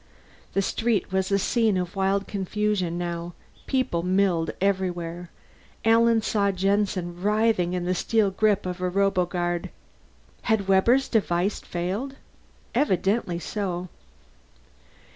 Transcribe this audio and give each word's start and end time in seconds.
The 0.53 0.63
street 0.63 1.11
was 1.11 1.31
a 1.31 1.37
scene 1.37 1.77
of 1.77 1.95
wild 1.95 2.25
confusion 2.27 2.97
now; 2.97 3.35
people 3.67 4.01
milled 4.01 4.49
everywhere. 4.59 5.29
Alan 5.85 6.23
saw 6.23 6.49
Jensen 6.49 7.21
writhing 7.21 7.73
in 7.73 7.85
the 7.85 7.93
steel 7.93 8.31
grip 8.31 8.65
of 8.65 8.81
a 8.81 8.89
roboguard. 8.89 9.69
Had 10.49 10.67
Webber's 10.67 11.07
device 11.07 11.59
failed? 11.59 12.15
Evidently 12.73 13.37
so. 13.37 13.89